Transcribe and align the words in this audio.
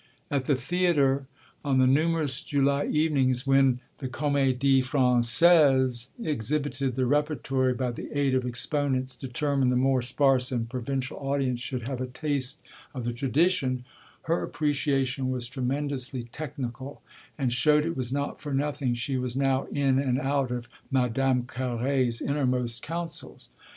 At 0.31 0.45
the 0.45 0.55
theatre, 0.55 1.27
on 1.63 1.77
the 1.77 1.85
numerous 1.85 2.41
July 2.41 2.87
evenings 2.87 3.45
when 3.45 3.79
the 3.99 4.07
Comédie 4.07 4.79
Française 4.83 6.09
exhibited 6.19 6.95
the 6.95 7.05
repertory 7.05 7.75
by 7.75 7.91
the 7.91 8.09
aid 8.17 8.33
of 8.33 8.43
exponents 8.43 9.15
determined 9.15 9.71
the 9.71 9.75
more 9.75 10.01
sparse 10.01 10.51
and 10.51 10.67
provincial 10.67 11.17
audience 11.17 11.59
should 11.59 11.83
have 11.83 12.01
a 12.01 12.07
taste 12.07 12.63
of 12.95 13.03
the 13.03 13.13
tradition, 13.13 13.85
her 14.23 14.41
appreciation 14.41 15.29
was 15.29 15.47
tremendously 15.47 16.23
technical 16.23 17.03
and 17.37 17.53
showed 17.53 17.85
it 17.85 17.95
was 17.95 18.11
not 18.11 18.39
for 18.41 18.55
nothing 18.55 18.95
she 18.95 19.17
was 19.17 19.37
now 19.37 19.65
in 19.65 19.99
and 19.99 20.19
out 20.19 20.49
of 20.49 20.67
Madame 20.89 21.43
Carré's 21.43 22.21
innermost 22.23 22.81
counsels. 22.81 23.49